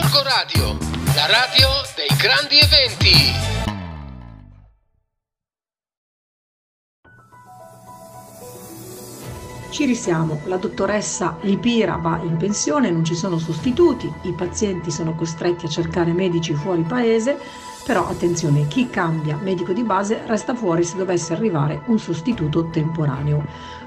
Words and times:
Gorgo 0.00 0.22
Radio, 0.22 0.78
la 1.16 1.26
radio 1.26 1.68
dei 1.96 2.16
grandi 2.16 2.56
eventi. 2.60 3.32
Ci 9.70 9.84
risiamo, 9.84 10.40
la 10.44 10.56
dottoressa 10.56 11.36
Lipira 11.40 11.96
va 11.96 12.20
in 12.22 12.36
pensione, 12.36 12.92
non 12.92 13.04
ci 13.04 13.16
sono 13.16 13.38
sostituti, 13.38 14.08
i 14.22 14.32
pazienti 14.34 14.92
sono 14.92 15.16
costretti 15.16 15.66
a 15.66 15.68
cercare 15.68 16.12
medici 16.12 16.54
fuori 16.54 16.82
paese, 16.82 17.36
però 17.88 18.06
attenzione, 18.06 18.68
chi 18.68 18.90
cambia 18.90 19.38
medico 19.42 19.72
di 19.72 19.82
base 19.82 20.20
resta 20.26 20.54
fuori 20.54 20.84
se 20.84 20.98
dovesse 20.98 21.32
arrivare 21.32 21.80
un 21.86 21.98
sostituto 21.98 22.66
temporaneo. 22.66 23.42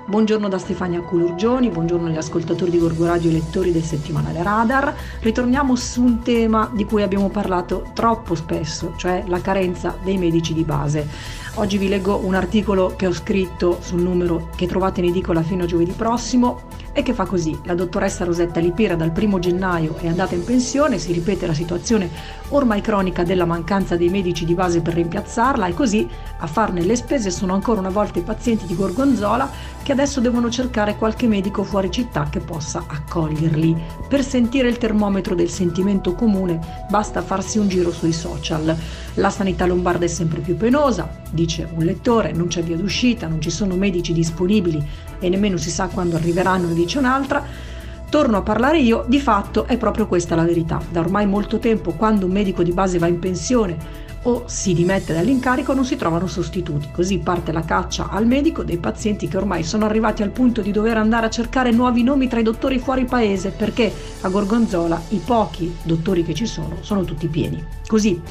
Buongiorno 0.08 0.50
da 0.50 0.58
Stefania 0.58 1.02
Culurgioni, 1.02 1.70
buongiorno 1.70 2.08
agli 2.08 2.18
ascoltatori 2.18 2.72
di 2.72 2.80
Gorgo 2.80 3.06
Radio 3.06 3.30
e 3.30 3.34
lettori 3.34 3.72
del 3.72 3.84
settimanale 3.84 4.42
Radar. 4.42 4.96
Ritorniamo 5.20 5.76
su 5.76 6.02
un 6.02 6.24
tema 6.24 6.68
di 6.74 6.84
cui 6.86 7.04
abbiamo 7.04 7.30
parlato 7.30 7.92
troppo 7.94 8.34
spesso, 8.34 8.94
cioè 8.98 9.24
la 9.28 9.40
carenza 9.40 9.96
dei 10.02 10.18
medici 10.18 10.56
di 10.56 10.64
base. 10.64 11.08
Oggi 11.56 11.78
vi 11.78 11.88
leggo 11.88 12.22
un 12.24 12.34
articolo 12.34 12.96
che 12.96 13.06
ho 13.06 13.14
scritto 13.14 13.78
sul 13.82 14.02
numero 14.02 14.50
che 14.56 14.66
trovate 14.66 15.02
in 15.02 15.10
edicola 15.10 15.44
fino 15.44 15.66
a 15.66 15.68
giovedì 15.68 15.92
prossimo 15.92 16.62
e 16.94 17.04
che 17.04 17.14
fa 17.14 17.26
così. 17.26 17.58
La 17.64 17.76
dottoressa 17.76 18.26
Rosetta 18.26 18.60
Lipira 18.60 18.96
dal 18.96 19.12
primo 19.12 19.40
gennaio 19.40 19.96
è 19.98 20.08
andata 20.08 20.36
in 20.36 20.44
pensione, 20.44 20.98
si 20.98 21.12
ripete 21.12 21.48
la 21.48 21.54
situazione 21.54 22.10
ormai 22.50 22.82
cronica 22.82 23.24
della 23.24 23.46
mancanza 23.46 23.96
dei 23.96 24.10
medici 24.10 24.46
di 24.46 24.54
base 24.54 24.82
per 24.82 24.94
rimpiazzarla 24.96 25.68
e 25.68 25.74
così 25.74 26.08
a 26.40 26.48
farne 26.48 26.84
le 26.84 26.96
spese 26.96 27.32
sono 27.32 27.54
ancora 27.54 27.80
una 27.80 27.90
volta 27.90 28.20
i 28.20 28.24
pazienti 28.24 28.66
di 28.66 28.76
Gorgonzola 28.76 29.50
che 29.84 29.92
adesso 29.92 30.20
devono 30.20 30.50
cercare 30.50 30.96
qualche 30.96 31.28
medico 31.28 31.64
fuori 31.64 31.90
città 31.90 32.28
che 32.30 32.40
possa 32.40 32.84
accoglierli. 32.86 33.76
Per 34.08 34.24
sentire 34.24 34.68
il 34.68 34.78
termometro 34.78 35.34
del 35.34 35.50
sentimento 35.50 36.14
comune 36.14 36.60
basta 36.90 37.22
farsi 37.22 37.58
un 37.58 37.68
giro 37.68 37.92
sui 37.92 38.14
social. 38.14 38.76
La 39.16 39.30
sanità 39.30 39.66
lombarda 39.66 40.06
è 40.06 40.10
sempre 40.10 40.40
più 40.42 40.56
penosa, 40.56 41.22
dice 41.32 41.68
un 41.74 41.84
lettore, 41.84 42.32
non 42.32 42.48
c'è 42.48 42.62
via 42.62 42.78
d'uscita, 42.78 43.28
non 43.28 43.42
ci 43.42 43.50
sono 43.50 43.76
medici 43.76 44.14
disponibili 44.14 44.86
e 45.22 45.30
nemmeno 45.30 45.56
si 45.56 45.70
sa 45.70 45.88
quando 45.88 46.18
arriveranno, 46.18 46.68
ne 46.68 46.74
dice 46.74 46.98
un'altra. 46.98 47.70
Torno 48.10 48.36
a 48.36 48.42
parlare 48.42 48.80
io, 48.80 49.06
di 49.08 49.22
fatto 49.22 49.66
è 49.66 49.78
proprio 49.78 50.06
questa 50.06 50.36
la 50.36 50.44
verità. 50.44 50.82
Da 50.90 51.00
ormai 51.00 51.26
molto 51.26 51.60
tempo, 51.60 51.94
quando 51.94 52.26
un 52.26 52.34
medico 52.34 52.62
di 52.62 52.74
base 52.74 52.98
va 52.98 53.08
in 53.08 53.20
pensione 53.20 54.10
o 54.24 54.44
si 54.48 54.74
dimette 54.74 55.14
dall'incarico, 55.14 55.74
non 55.74 55.86
si 55.86 55.96
trovano 55.96 56.28
sostituti. 56.28 56.90
Così 56.92 57.20
parte 57.20 57.54
la 57.54 57.64
caccia 57.64 58.10
al 58.10 58.28
medico 58.28 58.64
dei 58.64 58.78
pazienti 58.78 59.30
che 59.30 59.38
ormai 59.38 59.64
sono 59.64 59.86
arrivati 59.86 60.24
al 60.24 60.32
punto 60.32 60.62
di 60.62 60.72
dover 60.72 60.98
andare 60.98 61.28
a 61.28 61.30
cercare 61.30 61.72
nuovi 61.72 62.04
nomi 62.04 62.28
tra 62.28 62.42
i 62.42 62.44
dottori 62.44 62.80
fuori 62.80 63.06
paese, 63.06 63.52
perché 63.52 63.92
a 64.22 64.28
Gorgonzola 64.28 65.02
i 65.10 65.22
pochi 65.24 65.74
dottori 65.84 66.24
che 66.24 66.34
ci 66.34 66.46
sono 66.46 66.80
sono 66.82 67.04
tutti 67.04 67.28
pieni. 67.28 67.64
Così 67.88 68.22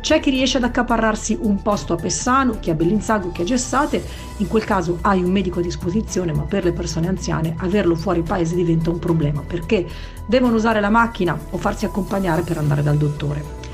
c'è 0.00 0.20
chi 0.20 0.30
riesce 0.30 0.58
ad 0.58 0.64
accaparrarsi 0.64 1.38
un 1.40 1.60
posto 1.62 1.92
a 1.92 1.96
Pessano, 1.96 2.58
chi 2.60 2.70
a 2.70 2.74
Bellinzago, 2.74 3.32
chi 3.32 3.42
a 3.42 3.44
Gessate, 3.44 4.02
in 4.38 4.46
quel 4.46 4.64
caso 4.64 4.98
hai 5.02 5.22
un 5.22 5.30
medico 5.30 5.58
a 5.58 5.62
disposizione, 5.62 6.32
ma 6.32 6.42
per 6.42 6.64
le 6.64 6.72
persone 6.72 7.08
anziane 7.08 7.54
averlo 7.58 7.94
fuori 7.94 8.22
paese 8.22 8.54
diventa 8.54 8.90
un 8.90 8.98
problema 8.98 9.42
perché 9.46 9.86
devono 10.26 10.56
usare 10.56 10.80
la 10.80 10.90
macchina 10.90 11.38
o 11.50 11.56
farsi 11.58 11.84
accompagnare 11.84 12.42
per 12.42 12.58
andare 12.58 12.82
dal 12.82 12.96
dottore. 12.96 13.66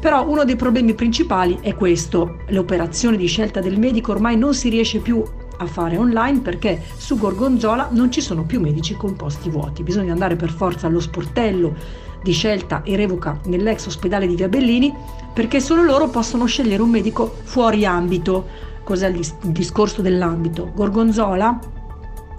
Però 0.00 0.26
uno 0.26 0.44
dei 0.44 0.56
problemi 0.56 0.94
principali 0.94 1.58
è 1.60 1.74
questo, 1.74 2.38
l'operazione 2.48 3.18
di 3.18 3.26
scelta 3.26 3.60
del 3.60 3.78
medico 3.78 4.12
ormai 4.12 4.36
non 4.36 4.54
si 4.54 4.70
riesce 4.70 4.98
più 4.98 5.22
a 5.60 5.66
fare 5.66 5.96
online 5.98 6.40
perché 6.40 6.82
su 6.96 7.18
Gorgonzola 7.18 7.88
non 7.92 8.10
ci 8.10 8.20
sono 8.20 8.44
più 8.44 8.60
medici 8.60 8.94
con 8.94 9.14
posti 9.14 9.50
vuoti, 9.50 9.82
bisogna 9.82 10.12
andare 10.12 10.36
per 10.36 10.50
forza 10.50 10.86
allo 10.86 11.00
sportello 11.00 11.74
di 12.22 12.32
scelta 12.32 12.82
e 12.82 12.96
revoca 12.96 13.38
nell'ex 13.44 13.86
ospedale 13.86 14.26
di 14.26 14.34
Via 14.34 14.48
Bellini 14.48 14.92
perché 15.32 15.60
solo 15.60 15.82
loro 15.82 16.08
possono 16.08 16.46
scegliere 16.46 16.82
un 16.82 16.90
medico 16.90 17.36
fuori 17.44 17.84
ambito. 17.84 18.68
Cos'è 18.82 19.08
il, 19.08 19.16
dis- 19.16 19.36
il 19.42 19.50
discorso 19.50 20.02
dell'ambito? 20.02 20.72
Gorgonzola 20.74 21.58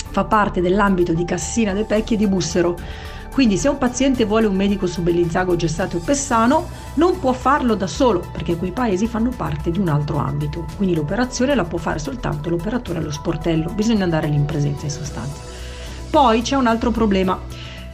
fa 0.10 0.26
parte 0.26 0.60
dell'ambito 0.60 1.14
di 1.14 1.24
Cassina 1.24 1.74
De 1.74 1.86
Pecchi 1.86 2.16
e 2.16 2.18
di 2.18 2.28
Bussero. 2.28 2.78
Quindi 3.32 3.58
se 3.58 3.70
un 3.70 3.78
paziente 3.78 4.26
vuole 4.26 4.48
un 4.48 4.56
medico 4.56 4.88
su 4.88 5.02
Bellizzago, 5.02 5.56
Gessato 5.56 5.98
o 5.98 6.00
Pessano, 6.02 6.68
non 6.96 7.18
può 7.20 7.32
farlo 7.32 7.76
da 7.76 7.88
solo, 7.88 8.20
perché 8.32 8.58
quei 8.58 8.72
paesi 8.72 9.08
fanno 9.08 9.32
parte 9.36 9.72
di 9.72 9.80
un 9.80 9.88
altro 9.88 10.18
ambito. 10.18 10.66
Quindi 10.76 10.96
l'operazione 10.96 11.56
la 11.56 11.64
può 11.64 11.78
fare 11.78 12.00
soltanto 12.00 12.50
l'operatore 12.50 13.00
allo 13.00 13.12
sportello, 13.12 13.72
bisogna 13.72 14.04
andare 14.04 14.28
lì 14.28 14.36
in 14.36 14.46
presenza 14.46 14.86
in 14.86 14.92
sostanza. 14.92 15.42
Poi 16.10 16.42
c'è 16.42 16.58
un 16.58 16.68
altro 16.68 16.92
problema. 16.92 17.40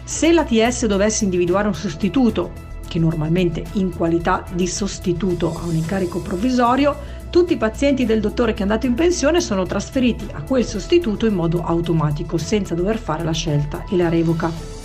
Se 0.04 0.32
l'ATS 0.32 0.88
dovesse 0.88 1.24
individuare 1.24 1.68
un 1.68 1.76
sostituto, 1.76 2.66
che 2.88 2.98
normalmente 2.98 3.64
in 3.74 3.96
qualità 3.96 4.44
di 4.54 4.66
sostituto 4.66 5.56
ha 5.56 5.66
un 5.66 5.76
incarico 5.76 6.20
provvisorio, 6.20 6.96
tutti 7.30 7.54
i 7.54 7.58
pazienti 7.58 8.06
del 8.06 8.22
dottore 8.22 8.54
che 8.54 8.60
è 8.60 8.62
andato 8.64 8.88
in 8.88 8.96
pensione 8.96 9.40
sono 9.40 9.66
trasferiti 9.66 10.26
a 10.32 10.42
quel 10.42 10.66
sostituto 10.66 11.28
in 11.28 11.36
modo 11.36 11.64
automatico, 11.64 12.38
senza 12.38 12.74
dover 12.74 12.98
fare 12.98 13.24
la 13.24 13.34
scelta 13.34 13.84
e 13.88 13.98
la 13.98 14.10
revoca. 14.10 14.77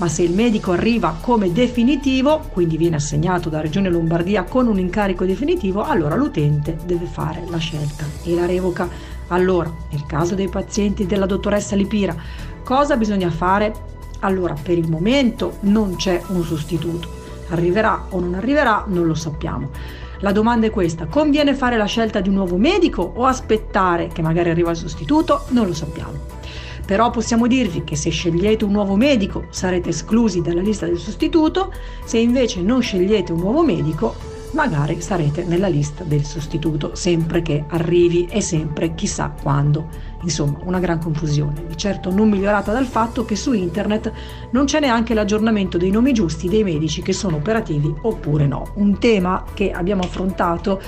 Ma 0.00 0.08
se 0.08 0.22
il 0.22 0.32
medico 0.32 0.72
arriva 0.72 1.18
come 1.20 1.52
definitivo, 1.52 2.40
quindi 2.50 2.78
viene 2.78 2.96
assegnato 2.96 3.50
da 3.50 3.60
Regione 3.60 3.90
Lombardia 3.90 4.44
con 4.44 4.66
un 4.66 4.78
incarico 4.78 5.26
definitivo, 5.26 5.82
allora 5.82 6.14
l'utente 6.14 6.78
deve 6.86 7.04
fare 7.04 7.44
la 7.50 7.58
scelta 7.58 8.06
e 8.24 8.34
la 8.34 8.46
revoca. 8.46 8.88
Allora, 9.26 9.70
nel 9.90 10.06
caso 10.06 10.34
dei 10.34 10.48
pazienti 10.48 11.04
della 11.04 11.26
dottoressa 11.26 11.76
Lipira, 11.76 12.16
cosa 12.64 12.96
bisogna 12.96 13.30
fare? 13.30 13.74
Allora, 14.20 14.54
per 14.54 14.78
il 14.78 14.88
momento 14.88 15.58
non 15.60 15.96
c'è 15.96 16.22
un 16.28 16.44
sostituto. 16.44 17.18
Arriverà 17.50 18.06
o 18.08 18.20
non 18.20 18.32
arriverà, 18.32 18.84
non 18.86 19.06
lo 19.06 19.14
sappiamo. 19.14 19.68
La 20.20 20.32
domanda 20.32 20.66
è 20.66 20.70
questa, 20.70 21.08
conviene 21.08 21.54
fare 21.54 21.76
la 21.76 21.84
scelta 21.84 22.20
di 22.20 22.30
un 22.30 22.36
nuovo 22.36 22.56
medico 22.56 23.02
o 23.02 23.26
aspettare 23.26 24.08
che 24.08 24.22
magari 24.22 24.48
arriva 24.48 24.70
il 24.70 24.76
sostituto? 24.76 25.44
Non 25.48 25.66
lo 25.66 25.74
sappiamo. 25.74 26.39
Però 26.90 27.08
possiamo 27.10 27.46
dirvi 27.46 27.84
che 27.84 27.94
se 27.94 28.10
scegliete 28.10 28.64
un 28.64 28.72
nuovo 28.72 28.96
medico 28.96 29.44
sarete 29.50 29.90
esclusi 29.90 30.40
dalla 30.40 30.60
lista 30.60 30.86
del 30.86 30.98
sostituto, 30.98 31.72
se 32.04 32.18
invece 32.18 32.62
non 32.62 32.82
scegliete 32.82 33.30
un 33.30 33.38
nuovo 33.38 33.62
medico 33.62 34.16
magari 34.54 35.00
sarete 35.00 35.44
nella 35.44 35.68
lista 35.68 36.02
del 36.02 36.24
sostituto, 36.24 36.96
sempre 36.96 37.42
che 37.42 37.62
arrivi 37.68 38.26
e 38.28 38.40
sempre 38.40 38.96
chissà 38.96 39.32
quando. 39.40 39.86
Insomma, 40.22 40.58
una 40.64 40.80
gran 40.80 41.00
confusione, 41.00 41.62
di 41.68 41.76
certo 41.76 42.10
non 42.10 42.28
migliorata 42.28 42.72
dal 42.72 42.86
fatto 42.86 43.24
che 43.24 43.36
su 43.36 43.52
internet 43.52 44.12
non 44.50 44.64
c'è 44.64 44.80
neanche 44.80 45.14
l'aggiornamento 45.14 45.78
dei 45.78 45.92
nomi 45.92 46.12
giusti 46.12 46.48
dei 46.48 46.64
medici 46.64 47.02
che 47.02 47.12
sono 47.12 47.36
operativi 47.36 47.94
oppure 48.02 48.48
no. 48.48 48.72
Un 48.74 48.98
tema 48.98 49.44
che 49.54 49.70
abbiamo 49.70 50.02
affrontato 50.02 50.80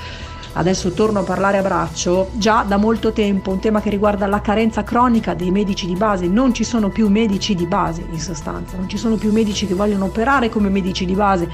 adesso 0.55 0.91
torno 0.93 1.21
a 1.21 1.23
parlare 1.23 1.59
a 1.59 1.63
braccio, 1.63 2.31
già 2.33 2.65
da 2.67 2.77
molto 2.77 3.13
tempo, 3.13 3.51
un 3.51 3.59
tema 3.59 3.81
che 3.81 3.91
riguarda 3.91 4.27
la 4.27 4.41
carenza 4.41 4.85
cronica 4.85 5.35
dei 5.35 5.51
medici 5.51 5.87
di 5.87 5.95
base, 5.95 6.27
non 6.27 6.53
ci 6.53 6.65
sono 6.65 6.89
più 6.89 7.09
medici 7.09 7.55
di 7.55 7.67
base 7.67 8.05
in 8.11 8.21
sostanza, 8.21 8.77
non 8.77 8.89
ci 8.89 8.97
sono 8.97 9.17
più 9.17 9.33
medici 9.33 9.67
che 9.67 9.75
vogliono 9.75 10.07
operare 10.07 10.49
come 10.49 10.69
medici 10.69 11.05
di 11.05 11.15
base, 11.15 11.49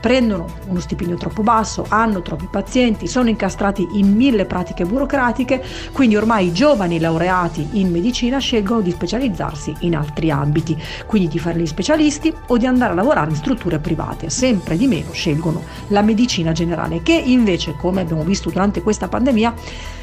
prendono 0.00 0.46
uno 0.66 0.80
stipendio 0.80 1.16
troppo 1.16 1.42
basso, 1.42 1.84
hanno 1.88 2.22
troppi 2.22 2.48
pazienti, 2.50 3.06
sono 3.06 3.28
incastrati 3.28 3.86
in 3.92 4.14
mille 4.14 4.46
pratiche 4.46 4.84
burocratiche, 4.84 5.62
quindi 5.92 6.16
ormai 6.16 6.46
i 6.46 6.52
giovani 6.52 6.98
laureati 6.98 7.68
in 7.72 7.90
medicina 7.90 8.38
scelgono 8.38 8.80
di 8.80 8.90
specializzarsi 8.90 9.74
in 9.80 9.94
altri 9.94 10.30
ambiti, 10.30 10.76
quindi 11.06 11.28
di 11.28 11.38
fare 11.38 11.60
gli 11.60 11.66
specialisti 11.66 12.34
o 12.46 12.56
di 12.56 12.66
andare 12.66 12.92
a 12.92 12.96
lavorare 12.96 13.30
in 13.30 13.36
strutture 13.36 13.78
private, 13.78 14.30
sempre 14.30 14.76
di 14.76 14.86
meno 14.86 15.12
scelgono 15.12 15.62
la 15.88 16.02
medicina 16.02 16.52
generale, 16.52 17.02
che 17.02 17.12
invece, 17.12 17.74
come 17.76 18.00
abbiamo 18.00 18.22
visto 18.22 18.50
durante 18.50 18.82
questa 18.82 19.08
pandemia, 19.08 19.54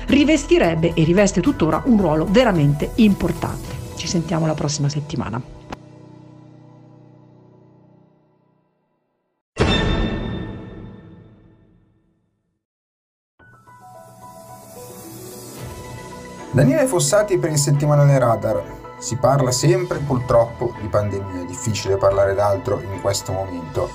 rivestirebbe 0.08 0.94
e 0.94 1.04
riveste 1.04 1.42
tuttora 1.42 1.82
un 1.86 2.00
ruolo 2.00 2.26
veramente 2.30 2.92
importante. 2.96 3.76
Ci 3.96 4.08
sentiamo 4.08 4.46
la 4.46 4.54
prossima 4.54 4.90
settimana. 4.90 5.57
Daniele 16.50 16.88
Fossati 16.88 17.38
per 17.38 17.52
il 17.52 17.58
settimanale 17.58 18.18
Radar. 18.18 18.64
Si 18.98 19.18
parla 19.18 19.52
sempre 19.52 20.00
purtroppo 20.00 20.74
di 20.80 20.88
pandemia, 20.88 21.42
è 21.42 21.46
difficile 21.46 21.98
parlare 21.98 22.34
d'altro 22.34 22.82
in 22.82 23.02
questo 23.02 23.34
momento. 23.34 23.90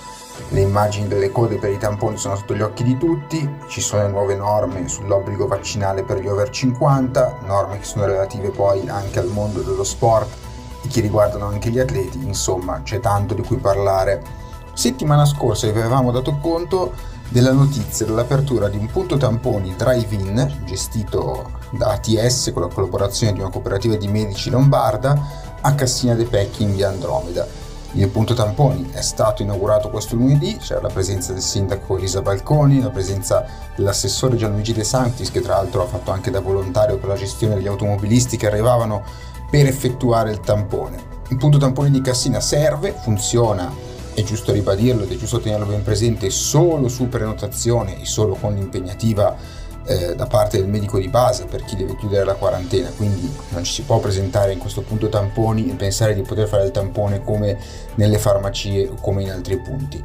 Le 0.50 0.60
immagini 0.60 1.08
delle 1.08 1.32
code 1.32 1.56
per 1.56 1.70
i 1.70 1.78
tamponi 1.78 2.18
sono 2.18 2.36
sotto 2.36 2.54
gli 2.54 2.60
occhi 2.60 2.84
di 2.84 2.98
tutti, 2.98 3.48
ci 3.68 3.80
sono 3.80 4.06
nuove 4.06 4.36
norme 4.36 4.86
sull'obbligo 4.86 5.46
vaccinale 5.46 6.04
per 6.04 6.20
gli 6.20 6.28
over 6.28 6.50
50, 6.50 7.38
norme 7.46 7.78
che 7.78 7.84
sono 7.84 8.04
relative 8.04 8.50
poi 8.50 8.86
anche 8.86 9.18
al 9.18 9.28
mondo 9.28 9.60
dello 9.62 9.84
sport 9.84 10.28
e 10.84 10.88
che 10.88 11.00
riguardano 11.00 11.46
anche 11.46 11.70
gli 11.70 11.78
atleti, 11.78 12.18
insomma 12.24 12.82
c'è 12.82 13.00
tanto 13.00 13.32
di 13.32 13.42
cui 13.42 13.56
parlare. 13.56 14.22
Settimana 14.74 15.24
scorsa 15.24 15.70
vi 15.70 15.78
avevamo 15.78 16.12
dato 16.12 16.36
conto 16.38 16.92
della 17.32 17.52
notizia 17.52 18.04
dell'apertura 18.04 18.68
di 18.68 18.76
un 18.76 18.86
punto 18.88 19.16
tamponi 19.16 19.74
drive-in 19.74 20.58
gestito 20.64 21.52
da 21.70 21.92
ATS 21.92 22.50
con 22.52 22.60
la 22.60 22.68
collaborazione 22.68 23.32
di 23.32 23.40
una 23.40 23.48
cooperativa 23.48 23.96
di 23.96 24.06
medici 24.06 24.50
lombarda 24.50 25.58
a 25.62 25.74
Cassina 25.74 26.14
dei 26.14 26.26
Pecchi 26.26 26.62
in 26.62 26.74
via 26.74 26.90
Andromeda. 26.90 27.46
Il 27.92 28.08
punto 28.08 28.34
tamponi 28.34 28.90
è 28.92 29.00
stato 29.00 29.42
inaugurato 29.42 29.88
questo 29.88 30.14
lunedì, 30.14 30.58
c'era 30.58 30.82
la 30.82 30.88
presenza 30.88 31.32
del 31.32 31.40
sindaco 31.40 31.96
Elisa 31.96 32.20
Balconi, 32.20 32.82
la 32.82 32.90
presenza 32.90 33.46
dell'assessore 33.74 34.36
Gianluigi 34.36 34.74
De 34.74 34.84
Sanctis 34.84 35.30
che 35.30 35.40
tra 35.40 35.56
l'altro 35.56 35.82
ha 35.82 35.86
fatto 35.86 36.10
anche 36.10 36.30
da 36.30 36.40
volontario 36.40 36.98
per 36.98 37.08
la 37.08 37.16
gestione 37.16 37.54
degli 37.54 37.66
automobilisti 37.66 38.36
che 38.36 38.46
arrivavano 38.46 39.02
per 39.50 39.66
effettuare 39.66 40.30
il 40.30 40.40
tampone. 40.40 41.10
Il 41.28 41.38
punto 41.38 41.56
tampone 41.56 41.90
di 41.90 42.02
Cassina 42.02 42.40
serve, 42.40 42.92
funziona, 42.92 43.72
è 44.14 44.22
giusto 44.22 44.52
ribadirlo 44.52 45.04
ed 45.04 45.12
è 45.12 45.16
giusto 45.16 45.40
tenerlo 45.40 45.66
ben 45.66 45.82
presente 45.82 46.30
solo 46.30 46.88
su 46.88 47.08
prenotazione 47.08 48.00
e 48.00 48.04
solo 48.04 48.34
con 48.34 48.54
l'impegnativa 48.54 49.36
eh, 49.84 50.14
da 50.14 50.26
parte 50.26 50.58
del 50.58 50.68
medico 50.68 50.98
di 50.98 51.08
base 51.08 51.46
per 51.46 51.64
chi 51.64 51.76
deve 51.76 51.96
chiudere 51.96 52.24
la 52.24 52.34
quarantena, 52.34 52.90
quindi 52.96 53.30
non 53.50 53.64
ci 53.64 53.72
si 53.72 53.82
può 53.82 53.98
presentare 53.98 54.52
in 54.52 54.58
questo 54.58 54.82
punto 54.82 55.08
tamponi 55.08 55.70
e 55.70 55.74
pensare 55.74 56.14
di 56.14 56.22
poter 56.22 56.46
fare 56.46 56.66
il 56.66 56.70
tampone 56.70 57.24
come 57.24 57.58
nelle 57.96 58.18
farmacie 58.18 58.88
o 58.88 58.94
come 59.00 59.22
in 59.22 59.30
altri 59.30 59.58
punti. 59.58 60.02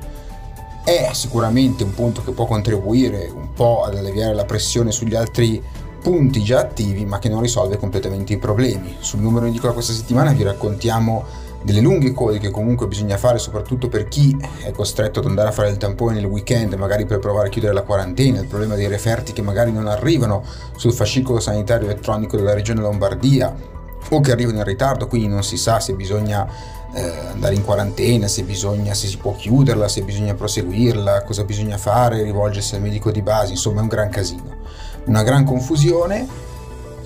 È 0.83 1.09
sicuramente 1.11 1.83
un 1.83 1.93
punto 1.93 2.23
che 2.23 2.31
può 2.31 2.45
contribuire 2.45 3.29
un 3.33 3.51
po' 3.53 3.83
ad 3.83 3.95
alleviare 3.95 4.33
la 4.33 4.45
pressione 4.45 4.91
sugli 4.91 5.15
altri 5.15 5.61
punti 6.01 6.41
già 6.41 6.59
attivi, 6.59 7.05
ma 7.05 7.19
che 7.19 7.27
non 7.27 7.41
risolve 7.41 7.77
completamente 7.77 8.33
i 8.33 8.37
problemi. 8.37 8.95
Sul 8.99 9.19
numero 9.19 9.45
in 9.45 9.51
edicola 9.51 9.73
questa 9.73 9.91
settimana 9.91 10.31
vi 10.31 10.43
raccontiamo 10.43 11.25
delle 11.63 11.81
lunghe 11.81 12.13
code 12.13 12.39
che 12.39 12.49
comunque 12.49 12.87
bisogna 12.87 13.17
fare 13.17 13.37
soprattutto 13.37 13.87
per 13.89 14.07
chi 14.07 14.37
è 14.63 14.71
costretto 14.71 15.19
ad 15.19 15.25
andare 15.25 15.49
a 15.49 15.51
fare 15.51 15.69
il 15.69 15.77
tampone 15.77 16.15
nel 16.15 16.25
weekend, 16.25 16.73
magari 16.73 17.05
per 17.05 17.19
provare 17.19 17.47
a 17.47 17.49
chiudere 17.49 17.73
la 17.73 17.81
quarantena, 17.81 18.39
il 18.39 18.47
problema 18.47 18.75
dei 18.75 18.87
referti 18.87 19.33
che 19.33 19.41
magari 19.41 19.71
non 19.71 19.87
arrivano 19.87 20.43
sul 20.75 20.93
fascicolo 20.93 21.39
sanitario 21.39 21.87
elettronico 21.87 22.37
della 22.37 22.53
regione 22.53 22.81
Lombardia 22.81 23.53
o 24.09 24.21
che 24.21 24.31
arrivano 24.31 24.59
in 24.59 24.63
ritardo, 24.63 25.07
quindi 25.07 25.27
non 25.27 25.43
si 25.43 25.57
sa 25.57 25.79
se 25.79 25.93
bisogna 25.93 26.47
eh, 26.93 27.11
andare 27.33 27.55
in 27.55 27.63
quarantena, 27.63 28.27
se 28.27 28.43
bisogna, 28.43 28.93
se 28.93 29.07
si 29.07 29.17
può 29.17 29.35
chiuderla, 29.35 29.87
se 29.87 30.03
bisogna 30.03 30.33
proseguirla, 30.33 31.23
cosa 31.23 31.43
bisogna 31.43 31.77
fare, 31.77 32.23
rivolgersi 32.23 32.75
al 32.75 32.81
medico 32.81 33.11
di 33.11 33.21
base, 33.21 33.51
insomma 33.51 33.79
è 33.79 33.81
un 33.81 33.89
gran 33.89 34.09
casino, 34.09 34.55
una 35.05 35.23
gran 35.23 35.43
confusione 35.43 36.45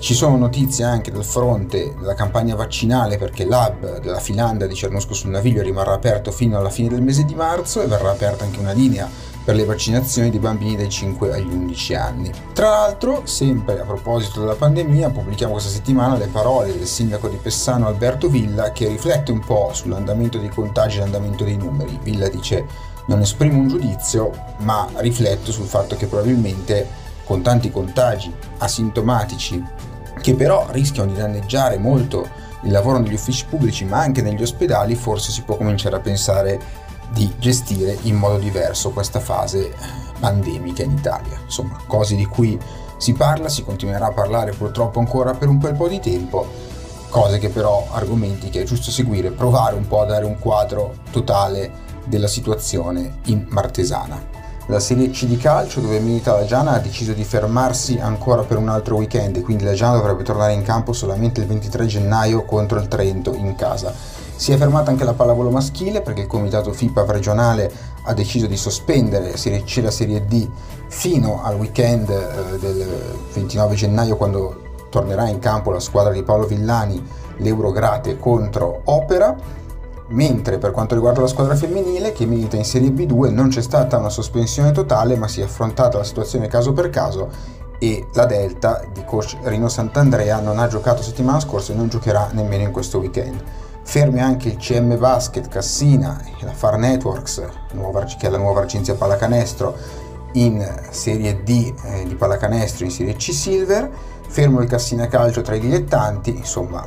ci 0.02 0.14
sono 0.14 0.36
notizie 0.36 0.82
anche 0.82 1.12
dal 1.12 1.24
fronte 1.24 1.94
della 1.96 2.14
campagna 2.14 2.56
vaccinale 2.56 3.18
perché 3.18 3.44
l'hub 3.44 4.00
della 4.00 4.18
Finlandia 4.18 4.66
di 4.66 4.74
Cernusco 4.74 5.14
sul 5.14 5.30
Naviglio 5.30 5.62
rimarrà 5.62 5.92
aperto 5.92 6.32
fino 6.32 6.58
alla 6.58 6.70
fine 6.70 6.88
del 6.88 7.02
mese 7.02 7.24
di 7.24 7.36
marzo 7.36 7.80
e 7.80 7.86
verrà 7.86 8.10
aperta 8.10 8.42
anche 8.42 8.58
una 8.58 8.72
linea 8.72 9.08
per 9.44 9.54
le 9.54 9.64
vaccinazioni 9.64 10.28
di 10.30 10.40
bambini 10.40 10.74
dai 10.74 10.88
5 10.88 11.32
agli 11.32 11.52
11 11.52 11.94
anni. 11.94 12.32
Tra 12.52 12.70
l'altro, 12.70 13.26
sempre 13.26 13.78
a 13.78 13.84
proposito 13.84 14.40
della 14.40 14.56
pandemia, 14.56 15.10
pubblichiamo 15.10 15.52
questa 15.52 15.70
settimana 15.70 16.16
le 16.16 16.26
parole 16.26 16.76
del 16.76 16.86
sindaco 16.88 17.28
di 17.28 17.36
Pessano 17.36 17.86
Alberto 17.86 18.28
Villa 18.28 18.72
che 18.72 18.88
riflette 18.88 19.30
un 19.30 19.38
po' 19.38 19.70
sull'andamento 19.72 20.38
dei 20.38 20.48
contagi 20.48 20.96
e 20.96 21.00
l'andamento 21.02 21.44
dei 21.44 21.56
numeri. 21.56 21.96
Villa 22.02 22.28
dice 22.28 22.66
non 23.06 23.20
esprimo 23.20 23.58
un 23.58 23.68
giudizio, 23.68 24.32
ma 24.58 24.84
rifletto 24.96 25.52
sul 25.52 25.66
fatto 25.66 25.94
che 25.94 26.06
probabilmente 26.06 27.00
con 27.24 27.40
tanti 27.40 27.70
contagi 27.70 28.34
asintomatici 28.58 29.62
che 30.22 30.34
però 30.34 30.66
rischiano 30.70 31.12
di 31.12 31.18
danneggiare 31.18 31.76
molto 31.76 32.26
il 32.62 32.70
lavoro 32.70 32.98
negli 32.98 33.12
uffici 33.12 33.44
pubblici 33.44 33.84
ma 33.84 33.98
anche 33.98 34.22
negli 34.22 34.40
ospedali, 34.40 34.94
forse 34.94 35.32
si 35.32 35.42
può 35.42 35.56
cominciare 35.56 35.96
a 35.96 36.00
pensare 36.00 36.60
di 37.10 37.30
gestire 37.38 37.98
in 38.02 38.16
modo 38.16 38.38
diverso 38.38 38.90
questa 38.90 39.20
fase 39.20 39.74
pandemica 40.18 40.82
in 40.82 40.92
Italia. 40.92 41.38
Insomma, 41.44 41.78
cose 41.86 42.14
di 42.14 42.24
cui 42.24 42.58
si 42.96 43.12
parla, 43.12 43.48
si 43.48 43.64
continuerà 43.64 44.06
a 44.06 44.12
parlare 44.12 44.52
purtroppo 44.52 45.00
ancora 45.00 45.34
per 45.34 45.48
un 45.48 45.58
bel 45.58 45.74
po' 45.74 45.88
di 45.88 45.98
tempo, 45.98 46.46
cose 47.08 47.38
che 47.38 47.50
però 47.50 47.88
argomenti 47.90 48.48
che 48.48 48.62
è 48.62 48.64
giusto 48.64 48.90
seguire, 48.90 49.32
provare 49.32 49.74
un 49.74 49.86
po' 49.86 50.00
a 50.00 50.06
dare 50.06 50.24
un 50.24 50.38
quadro 50.38 50.94
totale 51.10 51.90
della 52.06 52.28
situazione 52.28 53.18
in 53.26 53.44
Martesana. 53.48 54.41
La 54.66 54.78
Serie 54.78 55.10
C 55.10 55.26
di 55.26 55.36
calcio, 55.36 55.80
dove 55.80 55.98
milita 55.98 56.34
la 56.34 56.44
Giana, 56.44 56.72
ha 56.72 56.78
deciso 56.78 57.12
di 57.12 57.24
fermarsi 57.24 57.98
ancora 57.98 58.42
per 58.42 58.58
un 58.58 58.68
altro 58.68 58.94
weekend 58.94 59.42
quindi 59.42 59.64
la 59.64 59.72
Giana 59.72 59.96
dovrebbe 59.96 60.22
tornare 60.22 60.52
in 60.52 60.62
campo 60.62 60.92
solamente 60.92 61.40
il 61.40 61.46
23 61.48 61.86
gennaio 61.86 62.44
contro 62.44 62.78
il 62.78 62.86
Trento 62.86 63.34
in 63.34 63.56
casa. 63.56 63.92
Si 64.36 64.52
è 64.52 64.56
fermata 64.56 64.90
anche 64.90 65.04
la 65.04 65.14
pallavolo 65.14 65.50
maschile 65.50 66.00
perché 66.00 66.22
il 66.22 66.26
comitato 66.28 66.72
FIPA 66.72 67.04
regionale 67.06 67.70
ha 68.04 68.14
deciso 68.14 68.46
di 68.46 68.56
sospendere 68.56 69.36
Serie 69.36 69.64
C 69.64 69.78
e 69.78 69.82
la 69.82 69.90
Serie 69.90 70.24
D 70.26 70.48
fino 70.86 71.42
al 71.42 71.56
weekend 71.56 72.08
eh, 72.10 72.58
del 72.58 73.16
29 73.32 73.74
gennaio 73.74 74.16
quando 74.16 74.70
tornerà 74.90 75.28
in 75.28 75.38
campo 75.40 75.70
la 75.70 75.80
squadra 75.80 76.12
di 76.12 76.22
Paolo 76.22 76.46
Villani, 76.46 77.02
l'Eurograte 77.38 78.18
contro 78.18 78.82
Opera 78.84 79.34
mentre 80.12 80.58
per 80.58 80.70
quanto 80.70 80.94
riguarda 80.94 81.20
la 81.20 81.26
squadra 81.26 81.54
femminile 81.54 82.12
che 82.12 82.26
milita 82.26 82.56
in 82.56 82.64
Serie 82.64 82.90
B2 82.90 83.32
non 83.32 83.48
c'è 83.48 83.62
stata 83.62 83.98
una 83.98 84.08
sospensione 84.08 84.72
totale 84.72 85.16
ma 85.16 85.28
si 85.28 85.40
è 85.40 85.44
affrontata 85.44 85.98
la 85.98 86.04
situazione 86.04 86.48
caso 86.48 86.72
per 86.72 86.90
caso 86.90 87.30
e 87.78 88.06
la 88.12 88.26
Delta 88.26 88.84
di 88.92 89.04
coach 89.04 89.36
Rino 89.42 89.68
Sant'Andrea 89.68 90.38
non 90.38 90.58
ha 90.60 90.68
giocato 90.68 91.02
settimana 91.02 91.40
scorsa 91.40 91.72
e 91.72 91.76
non 91.76 91.88
giocherà 91.88 92.28
nemmeno 92.32 92.62
in 92.62 92.70
questo 92.70 92.98
weekend. 92.98 93.42
Fermi 93.82 94.20
anche 94.20 94.50
il 94.50 94.56
CM 94.56 94.96
Basket 94.96 95.48
Cassina 95.48 96.22
e 96.24 96.44
la 96.44 96.52
Far 96.52 96.78
Networks, 96.78 97.42
che 98.18 98.26
è 98.28 98.30
la 98.30 98.38
nuova 98.38 98.60
Arcinzia 98.60 98.94
Pallacanestro, 98.94 99.76
in 100.34 100.64
Serie 100.90 101.42
D 101.42 101.74
eh, 101.84 102.04
di 102.06 102.14
pallacanestro 102.14 102.84
in 102.84 102.92
Serie 102.92 103.16
C 103.16 103.32
Silver, 103.32 103.90
fermo 104.28 104.60
il 104.60 104.68
Cassina 104.68 105.08
Calcio 105.08 105.42
tra 105.42 105.56
i 105.56 105.60
dilettanti, 105.60 106.36
insomma 106.36 106.86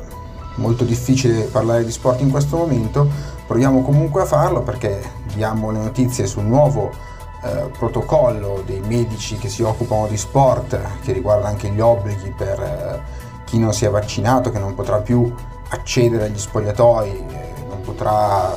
molto 0.56 0.84
difficile 0.84 1.44
parlare 1.44 1.84
di 1.84 1.90
sport 1.90 2.20
in 2.20 2.30
questo 2.30 2.56
momento, 2.56 3.08
proviamo 3.46 3.82
comunque 3.82 4.22
a 4.22 4.24
farlo 4.24 4.62
perché 4.62 5.00
diamo 5.34 5.70
le 5.70 5.78
notizie 5.78 6.26
sul 6.26 6.44
nuovo 6.44 6.90
eh, 7.42 7.70
protocollo 7.78 8.62
dei 8.64 8.80
medici 8.80 9.36
che 9.36 9.48
si 9.48 9.62
occupano 9.62 10.06
di 10.06 10.16
sport, 10.16 10.78
che 11.02 11.12
riguarda 11.12 11.48
anche 11.48 11.68
gli 11.70 11.80
obblighi 11.80 12.30
per 12.36 12.60
eh, 12.60 13.00
chi 13.44 13.58
non 13.58 13.72
si 13.72 13.84
è 13.84 13.90
vaccinato, 13.90 14.50
che 14.50 14.58
non 14.58 14.74
potrà 14.74 14.98
più 14.98 15.32
accedere 15.68 16.24
agli 16.24 16.38
spogliatoi, 16.38 17.10
eh, 17.10 17.52
non 17.68 17.80
potrà 17.82 18.52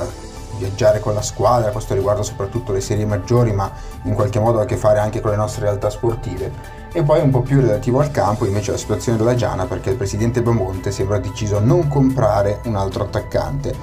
viaggiare 0.56 1.00
con 1.00 1.14
la 1.14 1.22
squadra, 1.22 1.70
questo 1.70 1.94
riguarda 1.94 2.22
soprattutto 2.22 2.72
le 2.72 2.80
serie 2.80 3.06
maggiori, 3.06 3.52
ma 3.52 3.70
in 4.02 4.14
qualche 4.14 4.38
modo 4.38 4.58
ha 4.58 4.62
a 4.62 4.66
che 4.66 4.76
fare 4.76 4.98
anche 4.98 5.20
con 5.20 5.30
le 5.30 5.36
nostre 5.36 5.62
realtà 5.62 5.88
sportive 5.88 6.79
e 6.92 7.02
poi 7.02 7.20
un 7.20 7.30
po' 7.30 7.42
più 7.42 7.60
relativo 7.60 8.00
al 8.00 8.10
campo 8.10 8.46
invece 8.46 8.72
la 8.72 8.76
situazione 8.76 9.16
della 9.16 9.34
Giana 9.34 9.66
perché 9.66 9.90
il 9.90 9.96
presidente 9.96 10.42
Bamonte 10.42 10.90
sembra 10.90 11.18
deciso 11.18 11.56
a 11.56 11.60
non 11.60 11.88
comprare 11.88 12.60
un 12.64 12.76
altro 12.76 13.04
attaccante 13.04 13.74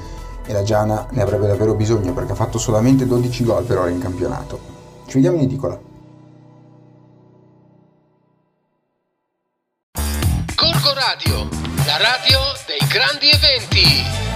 e 0.45 0.53
la 0.53 0.63
Giana 0.63 1.07
ne 1.11 1.21
avrebbe 1.21 1.47
davvero 1.47 1.73
bisogno 1.73 2.13
perché 2.13 2.31
ha 2.31 2.35
fatto 2.35 2.57
solamente 2.57 3.05
12 3.05 3.43
gol 3.43 3.65
per 3.65 3.77
ora 3.77 3.89
in 3.89 3.99
campionato. 3.99 4.59
Ci 5.05 5.15
vediamo 5.15 5.37
in 5.37 5.43
edicola. 5.43 5.79
Corco 10.55 10.93
Radio, 10.93 11.49
la 11.85 11.97
radio 11.97 12.39
dei 12.65 12.87
grandi 12.87 13.29
eventi. 13.29 14.26